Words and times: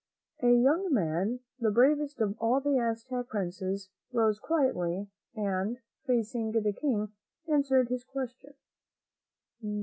And 0.39 0.51
a 0.51 0.55
young 0.59 0.91
man, 0.91 1.41
the 1.59 1.69
bravest 1.69 2.21
of 2.21 2.35
all 2.39 2.59
the 2.59 2.79
Aztec 2.79 3.27
princes, 3.27 3.89
arose 4.11 4.39
quietly 4.39 5.11
and, 5.35 5.77
facing 6.07 6.51
the 6.53 6.73
King, 6.73 7.09
answered 7.47 7.89
his 7.89 8.03
question. 8.03 8.55